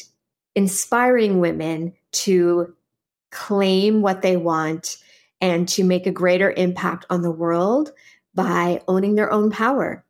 inspiring 0.55 1.39
women 1.39 1.93
to 2.11 2.73
claim 3.31 4.01
what 4.01 4.21
they 4.21 4.37
want 4.37 4.97
and 5.41 5.67
to 5.67 5.83
make 5.83 6.07
a 6.07 6.11
greater 6.11 6.51
impact 6.51 7.05
on 7.09 7.21
the 7.21 7.31
world 7.31 7.91
by 8.33 8.81
owning 8.87 9.15
their 9.15 9.31
own 9.31 9.51
power. 9.51 10.05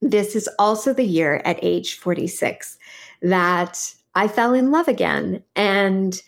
This 0.00 0.34
is 0.34 0.48
also 0.58 0.94
the 0.94 1.04
year 1.04 1.42
at 1.44 1.58
age 1.62 1.98
46 1.98 2.78
that 3.22 3.94
I 4.14 4.28
fell 4.28 4.54
in 4.54 4.70
love 4.70 4.88
again 4.88 5.42
and 5.54 6.20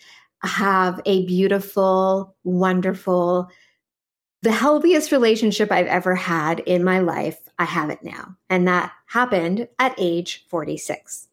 have 0.43 1.01
a 1.05 1.25
beautiful, 1.25 2.35
wonderful, 2.43 3.49
the 4.41 4.51
healthiest 4.51 5.11
relationship 5.11 5.71
I've 5.71 5.87
ever 5.87 6.15
had 6.15 6.59
in 6.61 6.83
my 6.83 6.99
life, 6.99 7.37
I 7.59 7.65
have 7.65 7.89
it 7.89 8.03
now. 8.03 8.35
And 8.49 8.67
that 8.67 8.91
happened 9.07 9.67
at 9.79 9.95
age 9.97 10.45
46. 10.49 11.27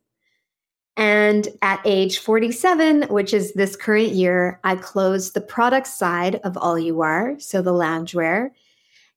And 0.96 1.48
at 1.62 1.80
age 1.84 2.18
47, 2.18 3.04
which 3.04 3.32
is 3.32 3.54
this 3.54 3.74
current 3.74 4.10
year, 4.10 4.60
I 4.64 4.76
closed 4.76 5.34
the 5.34 5.40
product 5.40 5.86
side 5.86 6.36
of 6.44 6.56
All 6.56 6.78
You 6.78 7.00
Are, 7.00 7.38
so 7.38 7.62
the 7.62 7.72
loungewear. 7.72 8.50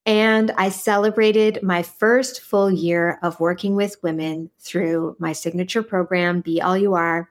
And 0.06 0.52
I 0.58 0.70
celebrated 0.70 1.64
my 1.64 1.82
first 1.82 2.42
full 2.42 2.70
year 2.70 3.20
of 3.22 3.40
working 3.40 3.76
with 3.76 4.02
women 4.04 4.50
through 4.60 5.16
my 5.18 5.32
signature 5.32 5.84
program, 5.84 6.42
Be 6.42 6.62
All 6.62 6.78
You 6.78 6.94
Are, 6.94 7.30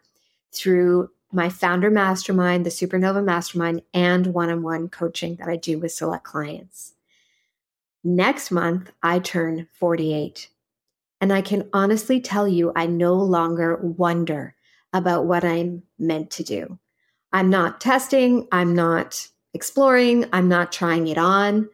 through 0.52 1.10
my 1.32 1.48
founder 1.48 1.90
mastermind, 1.90 2.64
the 2.64 2.70
Supernova 2.70 3.24
Mastermind, 3.24 3.82
and 3.92 4.28
one 4.28 4.50
on 4.50 4.62
one 4.62 4.88
coaching 4.88 5.36
that 5.36 5.48
I 5.48 5.56
do 5.56 5.78
with 5.78 5.92
select 5.92 6.24
clients. 6.24 6.94
Next 8.04 8.50
month, 8.50 8.90
I 9.02 9.18
turn 9.18 9.68
48. 9.72 10.48
And 11.20 11.32
I 11.32 11.40
can 11.40 11.68
honestly 11.72 12.20
tell 12.20 12.48
you, 12.48 12.72
I 12.74 12.86
no 12.86 13.14
longer 13.14 13.76
wonder 13.76 14.54
about 14.92 15.26
what 15.26 15.44
I'm 15.44 15.82
meant 15.98 16.30
to 16.32 16.42
do. 16.42 16.78
I'm 17.32 17.48
not 17.48 17.80
testing, 17.80 18.48
I'm 18.50 18.74
not 18.74 19.28
exploring, 19.54 20.26
I'm 20.32 20.48
not 20.48 20.72
trying 20.72 21.06
it 21.06 21.16
on. 21.16 21.68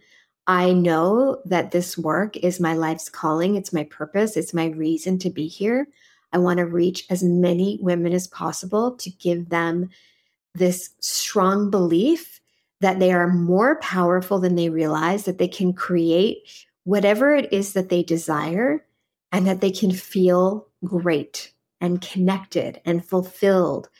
I 0.48 0.72
know 0.72 1.42
that 1.44 1.72
this 1.72 1.98
work 1.98 2.38
is 2.38 2.58
my 2.58 2.72
life's 2.72 3.10
calling, 3.10 3.54
it's 3.54 3.72
my 3.72 3.84
purpose, 3.84 4.34
it's 4.34 4.54
my 4.54 4.68
reason 4.68 5.18
to 5.18 5.30
be 5.30 5.46
here. 5.46 5.86
I 6.32 6.38
want 6.38 6.56
to 6.56 6.64
reach 6.64 7.04
as 7.10 7.22
many 7.22 7.78
women 7.82 8.14
as 8.14 8.26
possible 8.26 8.96
to 8.96 9.10
give 9.10 9.50
them 9.50 9.90
this 10.54 10.90
strong 11.00 11.70
belief 11.70 12.40
that 12.80 12.98
they 12.98 13.12
are 13.12 13.28
more 13.28 13.78
powerful 13.80 14.38
than 14.38 14.54
they 14.54 14.70
realize, 14.70 15.26
that 15.26 15.36
they 15.36 15.48
can 15.48 15.74
create 15.74 16.66
whatever 16.84 17.34
it 17.34 17.52
is 17.52 17.74
that 17.74 17.90
they 17.90 18.02
desire, 18.02 18.84
and 19.32 19.46
that 19.46 19.60
they 19.60 19.70
can 19.70 19.92
feel 19.92 20.66
great 20.82 21.52
and 21.82 22.00
connected 22.00 22.80
and 22.86 23.04
fulfilled 23.04 23.90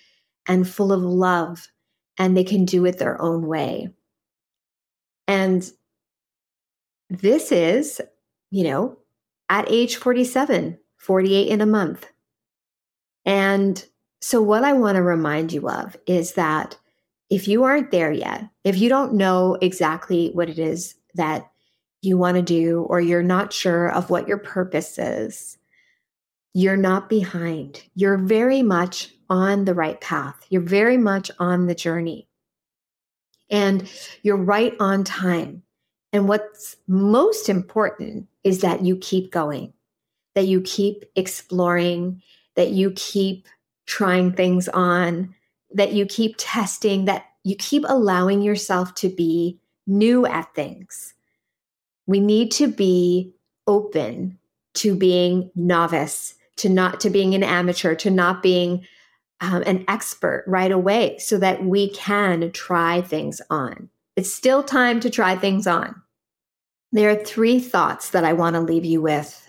and 0.47 0.67
full 0.67 0.93
of 0.93 1.03
love, 1.03 1.69
and 2.17 2.35
they 2.35 2.45
can 2.45 2.65
do 2.65 2.87
it 2.87 2.99
their 2.99 3.21
own 3.21 3.47
way. 3.47 3.91
And 5.27 5.71
this 7.11 7.53
is, 7.53 8.01
you 8.51 8.65
know, 8.65 8.99
at 9.49 9.71
age 9.71 9.97
47, 9.97 10.79
48 10.99 11.49
in 11.49 11.61
a 11.61 11.67
month. 11.67 12.07
And 13.25 13.85
so, 14.21 14.43
what 14.43 14.65
I 14.65 14.73
want 14.73 14.97
to 14.97 15.03
remind 15.03 15.53
you 15.53 15.69
of 15.69 15.97
is 16.07 16.33
that 16.35 16.77
if 17.31 17.47
you 17.47 17.65
aren't 17.65 17.91
there 17.91 18.13
yet, 18.13 18.49
if 18.65 18.79
you 18.79 18.89
don't 18.89 19.15
know 19.15 19.57
exactly 19.61 20.31
what 20.33 20.49
it 20.49 20.59
is 20.59 20.95
that 21.15 21.51
you 22.01 22.17
want 22.17 22.37
to 22.37 22.43
do, 22.43 22.83
or 22.89 23.01
you're 23.01 23.23
not 23.23 23.53
sure 23.53 23.91
of 23.91 24.09
what 24.09 24.29
your 24.29 24.39
purpose 24.39 24.99
is, 24.99 25.59
you're 26.55 26.77
not 26.77 27.09
behind. 27.09 27.83
You're 27.95 28.17
very 28.17 28.63
much 28.63 29.11
on 29.29 29.65
the 29.65 29.75
right 29.75 30.01
path. 30.01 30.47
You're 30.49 30.63
very 30.63 30.97
much 30.97 31.31
on 31.39 31.67
the 31.67 31.75
journey. 31.75 32.29
And 33.51 33.91
you're 34.23 34.37
right 34.37 34.75
on 34.81 35.05
time. 35.05 35.63
And 36.13 36.29
what's 36.29 36.77
most 36.87 37.49
important 37.49 38.29
is 38.45 38.61
that 38.61 38.83
you 38.83 38.97
keep 38.97 39.31
going, 39.31 39.73
that 40.35 40.47
you 40.47 40.61
keep 40.63 41.05
exploring 41.17 42.23
that 42.59 42.73
you 42.73 42.91
keep 42.97 43.47
trying 43.87 44.33
things 44.33 44.69
on, 44.71 45.33
that 45.71 45.93
you 45.93 46.05
keep 46.05 46.35
testing, 46.39 47.05
that 47.05 47.25
you 47.45 47.55
keep 47.55 47.85
allowing 47.87 48.43
yourself 48.43 48.97
to 48.97 49.09
be 49.09 49.61
new 49.87 50.27
at 50.27 50.53
things. 50.57 51.15
We 52.09 52.19
need 52.19 52.51
to 52.53 52.67
be 52.67 53.33
open 53.69 54.41
to 54.75 54.97
being 54.97 55.53
novice, 55.55 56.35
to 56.57 56.69
not 56.69 56.99
to 56.99 57.11
being 57.11 57.37
an 57.37 57.45
amateur, 57.45 57.95
to 57.95 58.11
not 58.11 58.43
being 58.43 58.85
um, 59.41 59.63
an 59.65 59.85
expert 59.87 60.43
right 60.49 60.73
away, 60.73 61.17
so 61.19 61.39
that 61.39 61.65
we 61.65 61.91
can 61.91 62.51
try 62.51 63.03
things 63.03 63.41
on. 63.51 63.89
It's 64.19 64.35
still 64.35 64.65
time 64.65 64.99
to 64.99 65.11
try 65.11 65.37
things 65.37 65.69
on. 65.69 66.03
There 66.91 67.09
are 67.09 67.25
three 67.25 67.61
thoughts 67.61 68.11
that 68.11 68.25
I 68.25 68.33
want 68.33 68.55
to 68.55 68.61
leave 68.61 68.85
you 68.85 69.01
with 69.01 69.49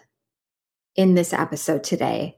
in 0.96 1.16
this 1.16 1.34
episode 1.34 1.84
today. 1.84 2.38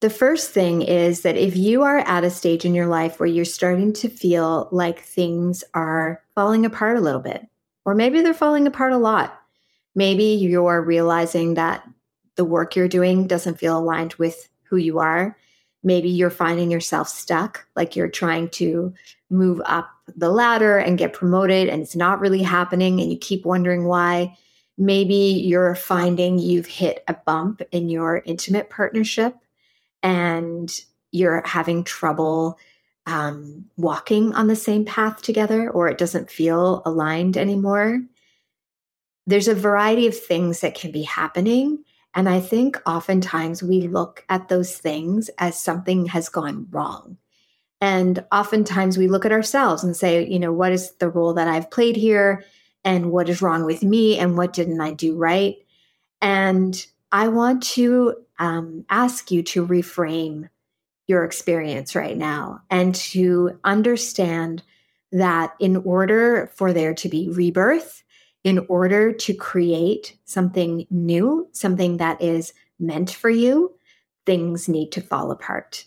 The 0.00 0.10
first 0.10 0.50
thing 0.50 0.82
is 0.82 1.20
that 1.20 1.36
if 1.36 1.56
you 1.56 1.84
are 1.84 1.98
at 1.98 2.24
a 2.24 2.30
stage 2.30 2.64
in 2.64 2.74
your 2.74 2.88
life 2.88 3.20
where 3.20 3.28
you're 3.28 3.44
starting 3.44 3.92
to 3.92 4.08
feel 4.08 4.68
like 4.72 4.98
things 4.98 5.62
are 5.74 6.24
falling 6.34 6.66
apart 6.66 6.96
a 6.96 7.00
little 7.00 7.20
bit, 7.20 7.46
or 7.84 7.94
maybe 7.94 8.20
they're 8.20 8.34
falling 8.34 8.66
apart 8.66 8.92
a 8.92 8.98
lot, 8.98 9.40
maybe 9.94 10.24
you're 10.24 10.82
realizing 10.82 11.54
that 11.54 11.88
the 12.34 12.44
work 12.44 12.74
you're 12.74 12.88
doing 12.88 13.28
doesn't 13.28 13.60
feel 13.60 13.78
aligned 13.78 14.14
with 14.14 14.48
who 14.64 14.76
you 14.76 14.98
are. 14.98 15.36
Maybe 15.84 16.08
you're 16.08 16.30
finding 16.30 16.70
yourself 16.70 17.08
stuck, 17.08 17.66
like 17.74 17.96
you're 17.96 18.08
trying 18.08 18.48
to 18.50 18.94
move 19.30 19.60
up 19.64 19.90
the 20.16 20.30
ladder 20.30 20.78
and 20.78 20.98
get 20.98 21.12
promoted, 21.12 21.68
and 21.68 21.82
it's 21.82 21.96
not 21.96 22.20
really 22.20 22.42
happening, 22.42 23.00
and 23.00 23.10
you 23.10 23.18
keep 23.18 23.44
wondering 23.44 23.84
why. 23.84 24.36
Maybe 24.78 25.14
you're 25.14 25.74
finding 25.74 26.38
you've 26.38 26.66
hit 26.66 27.04
a 27.08 27.14
bump 27.14 27.62
in 27.72 27.88
your 27.88 28.22
intimate 28.24 28.70
partnership 28.70 29.36
and 30.02 30.72
you're 31.10 31.42
having 31.46 31.84
trouble 31.84 32.58
um, 33.06 33.66
walking 33.76 34.32
on 34.34 34.46
the 34.46 34.56
same 34.56 34.84
path 34.84 35.22
together 35.22 35.68
or 35.68 35.88
it 35.88 35.98
doesn't 35.98 36.30
feel 36.30 36.82
aligned 36.84 37.36
anymore. 37.36 38.00
there's 39.26 39.48
a 39.48 39.54
variety 39.54 40.06
of 40.06 40.18
things 40.18 40.60
that 40.60 40.74
can 40.74 40.90
be 40.90 41.02
happening. 41.02 41.84
And 42.14 42.28
I 42.28 42.40
think 42.40 42.80
oftentimes 42.86 43.62
we 43.62 43.82
look 43.82 44.24
at 44.28 44.48
those 44.48 44.76
things 44.76 45.30
as 45.38 45.58
something 45.58 46.06
has 46.06 46.28
gone 46.28 46.66
wrong. 46.70 47.16
And 47.80 48.24
oftentimes 48.30 48.96
we 48.96 49.08
look 49.08 49.24
at 49.24 49.32
ourselves 49.32 49.82
and 49.82 49.96
say, 49.96 50.26
you 50.26 50.38
know, 50.38 50.52
what 50.52 50.72
is 50.72 50.92
the 50.92 51.08
role 51.08 51.34
that 51.34 51.48
I've 51.48 51.70
played 51.70 51.96
here? 51.96 52.44
And 52.84 53.10
what 53.10 53.28
is 53.28 53.42
wrong 53.42 53.64
with 53.64 53.82
me? 53.82 54.18
And 54.18 54.36
what 54.36 54.52
didn't 54.52 54.80
I 54.80 54.92
do 54.92 55.16
right? 55.16 55.56
And 56.20 56.84
I 57.10 57.28
want 57.28 57.62
to 57.64 58.16
um, 58.38 58.84
ask 58.88 59.30
you 59.30 59.42
to 59.44 59.66
reframe 59.66 60.48
your 61.06 61.24
experience 61.24 61.94
right 61.94 62.16
now 62.16 62.62
and 62.70 62.94
to 62.94 63.58
understand 63.64 64.62
that 65.10 65.54
in 65.58 65.76
order 65.78 66.50
for 66.54 66.72
there 66.72 66.94
to 66.94 67.08
be 67.08 67.28
rebirth, 67.28 68.02
in 68.44 68.58
order 68.68 69.12
to 69.12 69.34
create 69.34 70.16
something 70.24 70.86
new, 70.90 71.48
something 71.52 71.98
that 71.98 72.20
is 72.20 72.52
meant 72.78 73.10
for 73.10 73.30
you, 73.30 73.72
things 74.26 74.68
need 74.68 74.90
to 74.92 75.00
fall 75.00 75.30
apart. 75.30 75.84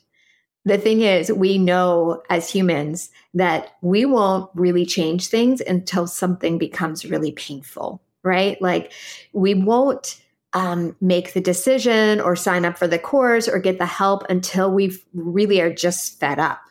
The 0.63 0.77
thing 0.77 1.01
is, 1.01 1.31
we 1.31 1.57
know 1.57 2.23
as 2.29 2.49
humans 2.49 3.11
that 3.35 3.73
we 3.81 4.03
won't 4.05 4.49
really 4.55 4.85
change 4.85 5.27
things 5.27 5.61
until 5.61 6.07
something 6.07 6.57
becomes 6.57 7.05
really 7.05 7.31
painful, 7.33 8.01
right? 8.23 8.59
Like 8.61 8.91
we 9.31 9.53
won't 9.53 10.19
um, 10.53 10.95
make 11.01 11.33
the 11.33 11.41
decision 11.41 12.19
or 12.19 12.35
sign 12.35 12.65
up 12.65 12.77
for 12.77 12.87
the 12.87 12.97
course 12.97 13.47
or 13.47 13.59
get 13.59 13.77
the 13.77 13.85
help 13.85 14.23
until 14.29 14.71
we 14.71 14.97
really 15.13 15.61
are 15.61 15.73
just 15.73 16.19
fed 16.19 16.39
up. 16.39 16.61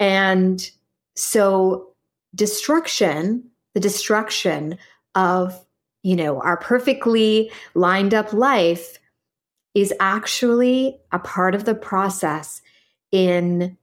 And 0.00 0.68
so, 1.14 1.90
destruction, 2.34 3.44
the 3.74 3.80
destruction 3.80 4.78
of, 5.14 5.64
you 6.02 6.16
know, 6.16 6.40
our 6.40 6.56
perfectly 6.56 7.50
lined 7.74 8.14
up 8.14 8.32
life 8.32 8.98
is 9.74 9.94
actually 10.00 10.98
a 11.12 11.18
part 11.18 11.54
of 11.54 11.64
the 11.64 11.74
process 11.74 12.60
in 13.12 13.76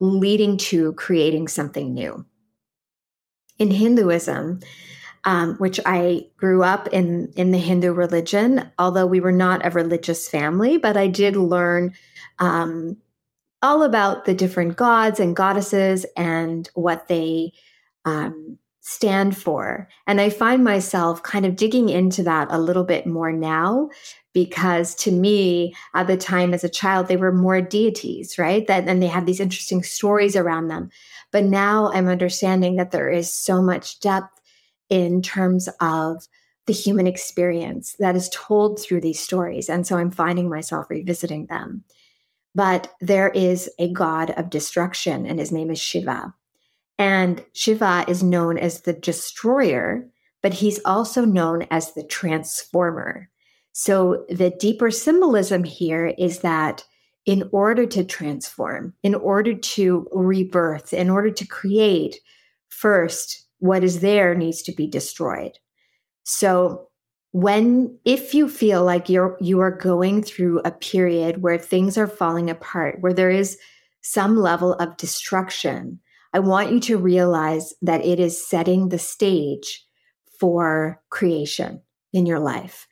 leading 0.00 0.56
to 0.56 0.92
creating 0.94 1.48
something 1.48 1.94
new. 1.94 2.24
In 3.58 3.70
Hinduism, 3.70 4.60
um, 5.24 5.54
which 5.56 5.80
I 5.86 6.26
grew 6.36 6.62
up 6.62 6.88
in 6.88 7.32
in 7.36 7.50
the 7.50 7.58
Hindu 7.58 7.92
religion, 7.92 8.70
although 8.78 9.06
we 9.06 9.20
were 9.20 9.32
not 9.32 9.64
a 9.64 9.70
religious 9.70 10.28
family, 10.28 10.76
but 10.76 10.96
I 10.96 11.06
did 11.06 11.36
learn 11.36 11.94
um, 12.38 12.98
all 13.62 13.82
about 13.82 14.26
the 14.26 14.34
different 14.34 14.76
gods 14.76 15.18
and 15.18 15.34
goddesses 15.34 16.04
and 16.16 16.68
what 16.74 17.08
they 17.08 17.52
um, 18.04 18.58
stand 18.86 19.34
for. 19.34 19.88
And 20.06 20.20
I 20.20 20.28
find 20.28 20.62
myself 20.62 21.22
kind 21.22 21.46
of 21.46 21.56
digging 21.56 21.88
into 21.88 22.22
that 22.24 22.48
a 22.50 22.58
little 22.58 22.84
bit 22.84 23.06
more 23.06 23.32
now 23.32 23.88
because 24.34 24.94
to 24.96 25.10
me, 25.10 25.74
at 25.94 26.06
the 26.06 26.18
time 26.18 26.52
as 26.52 26.64
a 26.64 26.68
child, 26.68 27.08
they 27.08 27.16
were 27.16 27.32
more 27.32 27.62
deities, 27.62 28.36
right? 28.36 28.66
That 28.66 28.86
and 28.86 29.02
they 29.02 29.06
had 29.06 29.24
these 29.24 29.40
interesting 29.40 29.82
stories 29.82 30.36
around 30.36 30.68
them. 30.68 30.90
But 31.32 31.44
now 31.44 31.90
I'm 31.92 32.08
understanding 32.08 32.76
that 32.76 32.90
there 32.90 33.08
is 33.08 33.32
so 33.32 33.62
much 33.62 34.00
depth 34.00 34.38
in 34.90 35.22
terms 35.22 35.66
of 35.80 36.28
the 36.66 36.74
human 36.74 37.06
experience 37.06 37.96
that 38.00 38.16
is 38.16 38.28
told 38.28 38.78
through 38.78 39.00
these 39.00 39.18
stories. 39.18 39.70
And 39.70 39.86
so 39.86 39.96
I'm 39.96 40.10
finding 40.10 40.50
myself 40.50 40.90
revisiting 40.90 41.46
them. 41.46 41.84
But 42.54 42.92
there 43.00 43.30
is 43.30 43.70
a 43.78 43.90
god 43.90 44.32
of 44.32 44.50
destruction, 44.50 45.24
and 45.24 45.38
his 45.38 45.52
name 45.52 45.70
is 45.70 45.80
Shiva. 45.80 46.34
And 46.98 47.44
Shiva 47.52 48.04
is 48.08 48.22
known 48.22 48.58
as 48.58 48.82
the 48.82 48.92
destroyer, 48.92 50.08
but 50.42 50.54
he's 50.54 50.80
also 50.84 51.24
known 51.24 51.66
as 51.70 51.92
the 51.92 52.04
transformer. 52.04 53.28
So 53.72 54.24
the 54.28 54.50
deeper 54.50 54.90
symbolism 54.90 55.64
here 55.64 56.14
is 56.18 56.40
that 56.40 56.84
in 57.26 57.48
order 57.52 57.86
to 57.86 58.04
transform, 58.04 58.94
in 59.02 59.14
order 59.14 59.54
to 59.54 60.06
rebirth, 60.12 60.92
in 60.92 61.10
order 61.10 61.30
to 61.30 61.46
create, 61.46 62.16
first 62.68 63.44
what 63.58 63.82
is 63.82 64.00
there 64.00 64.34
needs 64.34 64.62
to 64.62 64.72
be 64.72 64.86
destroyed. 64.86 65.58
So 66.24 66.88
when 67.32 67.98
if 68.04 68.34
you 68.34 68.48
feel 68.48 68.84
like 68.84 69.08
you're 69.08 69.36
you 69.40 69.58
are 69.60 69.70
going 69.70 70.22
through 70.22 70.60
a 70.60 70.70
period 70.70 71.42
where 71.42 71.58
things 71.58 71.98
are 71.98 72.06
falling 72.06 72.50
apart, 72.50 73.00
where 73.00 73.14
there 73.14 73.30
is 73.30 73.58
some 74.02 74.36
level 74.36 74.74
of 74.74 74.96
destruction, 74.98 75.98
I 76.34 76.40
want 76.40 76.72
you 76.72 76.80
to 76.80 76.98
realize 76.98 77.72
that 77.80 78.04
it 78.04 78.18
is 78.18 78.44
setting 78.46 78.88
the 78.88 78.98
stage 78.98 79.86
for 80.40 81.00
creation 81.08 81.80
in 82.12 82.26
your 82.26 82.40
life. 82.40 82.88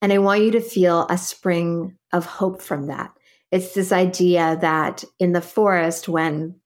And 0.00 0.12
I 0.12 0.18
want 0.18 0.42
you 0.42 0.52
to 0.52 0.60
feel 0.60 1.06
a 1.10 1.18
spring 1.18 1.98
of 2.12 2.24
hope 2.24 2.62
from 2.62 2.86
that. 2.86 3.10
It's 3.50 3.74
this 3.74 3.90
idea 3.90 4.58
that 4.60 5.02
in 5.18 5.32
the 5.32 5.40
forest, 5.40 6.08
when 6.08 6.60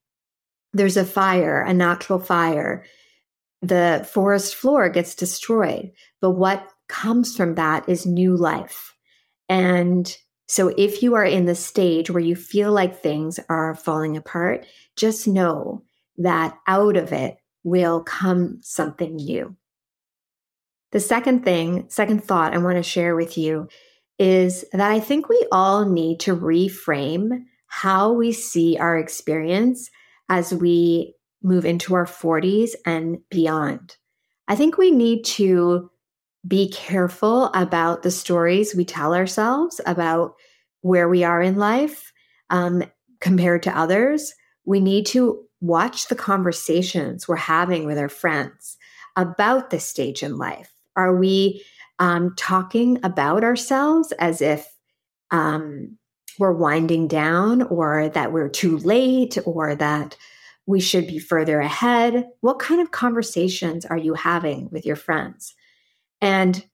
there's 0.74 0.98
a 0.98 1.04
fire, 1.04 1.62
a 1.62 1.72
natural 1.72 2.18
fire, 2.18 2.84
the 3.62 4.06
forest 4.12 4.54
floor 4.54 4.90
gets 4.90 5.14
destroyed. 5.14 5.92
But 6.20 6.32
what 6.32 6.68
comes 6.88 7.36
from 7.36 7.54
that 7.54 7.88
is 7.88 8.04
new 8.04 8.36
life. 8.36 8.94
And 9.48 10.14
so 10.46 10.74
if 10.76 11.02
you 11.02 11.14
are 11.14 11.24
in 11.24 11.46
the 11.46 11.54
stage 11.54 12.10
where 12.10 12.22
you 12.22 12.36
feel 12.36 12.70
like 12.70 13.00
things 13.00 13.40
are 13.48 13.74
falling 13.74 14.16
apart, 14.16 14.66
just 14.94 15.26
know 15.26 15.84
that 16.18 16.58
out 16.66 16.96
of 16.96 17.12
it 17.12 17.38
will 17.64 18.02
come 18.02 18.58
something 18.62 19.16
new. 19.16 19.56
The 20.92 21.00
second 21.00 21.44
thing, 21.44 21.86
second 21.88 22.24
thought 22.24 22.54
I 22.54 22.58
want 22.58 22.76
to 22.76 22.82
share 22.82 23.14
with 23.14 23.36
you 23.36 23.68
is 24.18 24.64
that 24.72 24.90
I 24.90 25.00
think 25.00 25.28
we 25.28 25.46
all 25.52 25.88
need 25.88 26.20
to 26.20 26.36
reframe 26.36 27.44
how 27.66 28.12
we 28.12 28.32
see 28.32 28.76
our 28.78 28.98
experience 28.98 29.90
as 30.28 30.52
we 30.52 31.14
move 31.42 31.64
into 31.64 31.94
our 31.94 32.06
40s 32.06 32.70
and 32.84 33.18
beyond. 33.30 33.96
I 34.48 34.56
think 34.56 34.76
we 34.76 34.90
need 34.90 35.24
to 35.24 35.90
be 36.46 36.70
careful 36.70 37.46
about 37.54 38.02
the 38.02 38.10
stories 38.10 38.74
we 38.74 38.84
tell 38.84 39.14
ourselves 39.14 39.80
about 39.86 40.34
where 40.80 41.08
we 41.08 41.22
are 41.22 41.42
in 41.42 41.56
life 41.56 42.12
um, 42.50 42.82
compared 43.20 43.62
to 43.64 43.78
others. 43.78 44.32
We 44.64 44.80
need 44.80 45.06
to 45.06 45.47
watch 45.60 46.08
the 46.08 46.14
conversations 46.14 47.26
we're 47.26 47.36
having 47.36 47.86
with 47.86 47.98
our 47.98 48.08
friends 48.08 48.76
about 49.16 49.70
this 49.70 49.84
stage 49.84 50.22
in 50.22 50.38
life. 50.38 50.72
Are 50.96 51.16
we 51.16 51.64
um, 51.98 52.34
talking 52.36 52.98
about 53.02 53.42
ourselves 53.42 54.12
as 54.12 54.40
if 54.40 54.66
um, 55.30 55.98
we're 56.38 56.52
winding 56.52 57.08
down 57.08 57.62
or 57.62 58.08
that 58.10 58.32
we're 58.32 58.48
too 58.48 58.78
late 58.78 59.36
or 59.44 59.74
that 59.74 60.16
we 60.66 60.80
should 60.80 61.06
be 61.06 61.18
further 61.18 61.60
ahead. 61.60 62.26
What 62.40 62.58
kind 62.58 62.80
of 62.80 62.90
conversations 62.90 63.86
are 63.86 63.96
you 63.96 64.14
having 64.14 64.68
with 64.70 64.84
your 64.84 64.96
friends? 64.96 65.54
And 66.20 66.64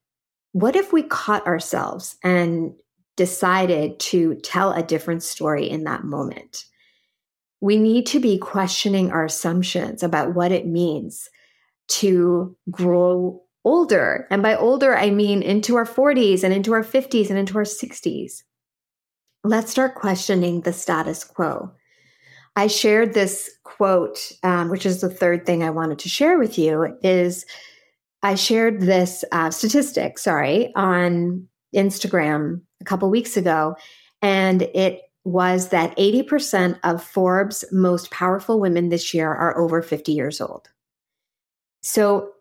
what 0.51 0.75
if 0.75 0.91
we 0.91 1.03
caught 1.03 1.47
ourselves 1.47 2.17
and 2.23 2.73
decided 3.15 3.99
to 3.99 4.35
tell 4.43 4.73
a 4.73 4.83
different 4.83 5.23
story 5.23 5.69
in 5.69 5.85
that 5.85 6.03
moment? 6.03 6.65
We 7.61 7.77
need 7.77 8.05
to 8.07 8.19
be 8.19 8.37
questioning 8.37 9.11
our 9.11 9.25
assumptions 9.25 10.03
about 10.03 10.35
what 10.35 10.51
it 10.51 10.67
means 10.67 11.29
to 11.87 12.55
grow 12.69 13.41
older. 13.63 14.27
And 14.29 14.43
by 14.43 14.55
older, 14.55 14.95
I 14.95 15.09
mean 15.09 15.41
into 15.41 15.75
our 15.75 15.85
40s 15.85 16.43
and 16.43 16.53
into 16.53 16.73
our 16.73 16.83
50s 16.83 17.29
and 17.29 17.39
into 17.39 17.57
our 17.57 17.63
60s. 17.63 18.43
Let's 19.43 19.71
start 19.71 19.95
questioning 19.95 20.61
the 20.61 20.73
status 20.73 21.23
quo. 21.23 21.71
I 22.55 22.67
shared 22.67 23.13
this 23.13 23.51
quote, 23.63 24.31
um, 24.43 24.69
which 24.69 24.85
is 24.85 25.01
the 25.01 25.09
third 25.09 25.45
thing 25.45 25.63
I 25.63 25.71
wanted 25.71 25.99
to 25.99 26.09
share 26.09 26.39
with 26.39 26.57
you, 26.57 26.97
is 27.03 27.45
I 28.23 28.35
shared 28.35 28.81
this 28.81 29.25
uh, 29.31 29.51
statistic, 29.51 30.17
sorry, 30.17 30.73
on 30.75 31.47
Instagram 31.75 32.61
a 32.81 32.85
couple 32.85 33.09
weeks 33.09 33.35
ago, 33.35 33.75
and 34.21 34.61
it 34.61 35.01
was 35.25 35.69
that 35.69 35.97
80% 35.97 36.79
of 36.83 37.03
Forbes' 37.03 37.65
most 37.71 38.11
powerful 38.11 38.59
women 38.59 38.89
this 38.89 39.13
year 39.13 39.33
are 39.33 39.57
over 39.57 39.81
50 39.81 40.11
years 40.11 40.39
old. 40.39 40.69
So, 41.81 42.31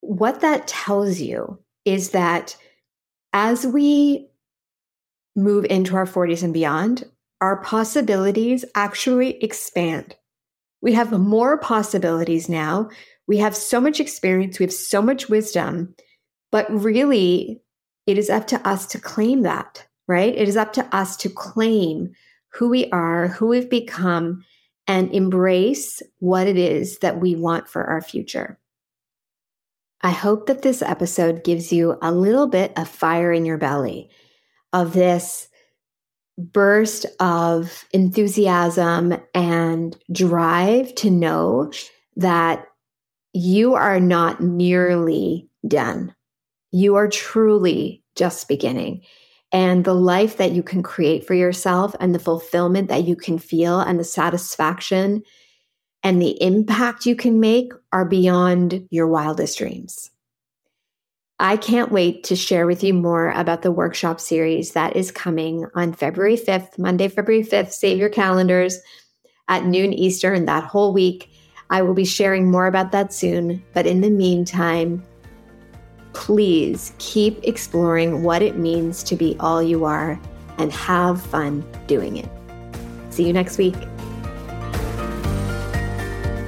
what 0.00 0.40
that 0.40 0.66
tells 0.66 1.20
you 1.20 1.58
is 1.84 2.10
that 2.10 2.56
as 3.32 3.66
we 3.66 4.28
move 5.36 5.66
into 5.66 5.96
our 5.96 6.06
40s 6.06 6.42
and 6.42 6.54
beyond, 6.54 7.04
our 7.40 7.62
possibilities 7.62 8.64
actually 8.74 9.42
expand. 9.42 10.14
We 10.82 10.94
have 10.94 11.12
more 11.12 11.58
possibilities 11.58 12.48
now. 12.48 12.90
We 13.26 13.38
have 13.38 13.54
so 13.54 13.80
much 13.80 14.00
experience, 14.00 14.58
we 14.58 14.64
have 14.64 14.72
so 14.72 15.02
much 15.02 15.28
wisdom, 15.28 15.94
but 16.50 16.70
really, 16.70 17.62
it 18.06 18.18
is 18.18 18.30
up 18.30 18.46
to 18.48 18.68
us 18.68 18.86
to 18.88 18.98
claim 18.98 19.42
that, 19.42 19.86
right? 20.10 20.34
It 20.34 20.48
is 20.48 20.56
up 20.56 20.72
to 20.72 20.94
us 20.94 21.16
to 21.18 21.30
claim 21.30 22.10
who 22.48 22.68
we 22.68 22.90
are, 22.90 23.28
who 23.28 23.46
we've 23.46 23.70
become, 23.70 24.44
and 24.88 25.14
embrace 25.14 26.02
what 26.18 26.48
it 26.48 26.56
is 26.56 26.98
that 26.98 27.20
we 27.20 27.36
want 27.36 27.68
for 27.68 27.84
our 27.84 28.02
future. 28.02 28.58
I 30.02 30.10
hope 30.10 30.46
that 30.46 30.62
this 30.62 30.82
episode 30.82 31.44
gives 31.44 31.72
you 31.72 31.96
a 32.02 32.10
little 32.10 32.48
bit 32.48 32.72
of 32.76 32.88
fire 32.88 33.32
in 33.32 33.44
your 33.44 33.56
belly, 33.56 34.10
of 34.72 34.94
this 34.94 35.48
burst 36.36 37.06
of 37.20 37.84
enthusiasm 37.92 39.16
and 39.32 39.96
drive 40.10 40.92
to 40.96 41.10
know 41.10 41.70
that 42.16 42.66
you 43.32 43.74
are 43.74 44.00
not 44.00 44.40
nearly 44.40 45.48
done. 45.68 46.12
You 46.72 46.96
are 46.96 47.08
truly 47.08 48.02
just 48.16 48.48
beginning. 48.48 49.02
And 49.52 49.84
the 49.84 49.94
life 49.94 50.36
that 50.36 50.52
you 50.52 50.62
can 50.62 50.82
create 50.82 51.26
for 51.26 51.34
yourself 51.34 51.94
and 51.98 52.14
the 52.14 52.20
fulfillment 52.20 52.88
that 52.88 53.04
you 53.04 53.16
can 53.16 53.38
feel 53.38 53.80
and 53.80 53.98
the 53.98 54.04
satisfaction 54.04 55.22
and 56.02 56.22
the 56.22 56.40
impact 56.42 57.04
you 57.04 57.16
can 57.16 57.40
make 57.40 57.72
are 57.92 58.04
beyond 58.04 58.86
your 58.90 59.06
wildest 59.06 59.58
dreams. 59.58 60.10
I 61.38 61.56
can't 61.56 61.90
wait 61.90 62.24
to 62.24 62.36
share 62.36 62.66
with 62.66 62.84
you 62.84 62.92
more 62.92 63.30
about 63.30 63.62
the 63.62 63.72
workshop 63.72 64.20
series 64.20 64.72
that 64.72 64.94
is 64.94 65.10
coming 65.10 65.66
on 65.74 65.94
February 65.94 66.36
5th, 66.36 66.78
Monday, 66.78 67.08
February 67.08 67.42
5th. 67.42 67.72
Save 67.72 67.98
your 67.98 68.10
calendars 68.10 68.78
at 69.48 69.64
noon 69.64 69.94
Eastern 69.94 70.44
that 70.44 70.64
whole 70.64 70.92
week. 70.92 71.30
I 71.70 71.80
will 71.80 71.94
be 71.94 72.04
sharing 72.04 72.50
more 72.50 72.66
about 72.66 72.92
that 72.92 73.12
soon. 73.12 73.64
But 73.72 73.86
in 73.86 74.02
the 74.02 74.10
meantime, 74.10 75.02
please 76.12 76.92
keep 76.98 77.42
exploring 77.44 78.22
what 78.22 78.42
it 78.42 78.56
means 78.56 79.02
to 79.04 79.16
be 79.16 79.36
all 79.40 79.62
you 79.62 79.84
are 79.84 80.20
and 80.58 80.72
have 80.72 81.22
fun 81.22 81.64
doing 81.86 82.16
it. 82.16 82.28
See 83.10 83.26
you 83.26 83.32
next 83.32 83.58
week. 83.58 83.76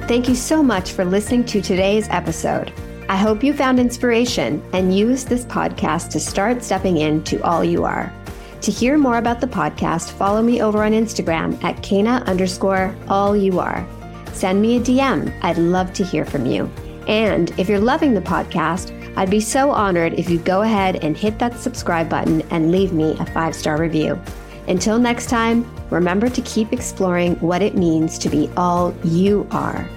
Thank 0.07 0.27
you 0.27 0.35
so 0.35 0.61
much 0.61 0.91
for 0.91 1.05
listening 1.05 1.45
to 1.45 1.61
today's 1.61 2.07
episode. 2.09 2.73
I 3.09 3.17
hope 3.17 3.43
you 3.43 3.53
found 3.53 3.79
inspiration 3.79 4.61
and 4.73 4.95
used 4.95 5.27
this 5.27 5.45
podcast 5.45 6.09
to 6.11 6.19
start 6.19 6.63
stepping 6.63 6.97
into 6.97 7.41
all 7.43 7.63
you 7.63 7.83
are. 7.83 8.13
To 8.61 8.71
hear 8.71 8.97
more 8.97 9.17
about 9.17 9.41
the 9.41 9.47
podcast, 9.47 10.11
follow 10.11 10.41
me 10.41 10.61
over 10.61 10.83
on 10.83 10.93
Instagram 10.93 11.61
at 11.63 11.77
Kena 11.77 12.25
underscore 12.27 12.95
all 13.09 13.35
you 13.35 13.59
are. 13.59 13.85
Send 14.31 14.61
me 14.61 14.77
a 14.77 14.79
DM. 14.79 15.37
I'd 15.41 15.57
love 15.57 15.93
to 15.93 16.03
hear 16.03 16.25
from 16.25 16.45
you. 16.45 16.69
And 17.07 17.51
if 17.59 17.67
you're 17.67 17.79
loving 17.79 18.13
the 18.13 18.21
podcast, 18.21 19.02
I'd 19.15 19.29
be 19.29 19.39
so 19.39 19.69
honored 19.69 20.13
if 20.13 20.29
you'd 20.29 20.45
go 20.45 20.61
ahead 20.61 21.03
and 21.03 21.15
hit 21.15 21.37
that 21.39 21.59
subscribe 21.59 22.09
button 22.09 22.41
and 22.49 22.71
leave 22.71 22.93
me 22.93 23.15
a 23.19 23.25
five 23.27 23.55
star 23.55 23.77
review. 23.77 24.19
Until 24.67 24.97
next 24.97 25.29
time, 25.29 25.69
remember 25.89 26.29
to 26.29 26.41
keep 26.41 26.73
exploring 26.73 27.35
what 27.35 27.61
it 27.61 27.75
means 27.75 28.17
to 28.19 28.29
be 28.29 28.49
all 28.57 28.95
you 29.03 29.47
are. 29.51 29.87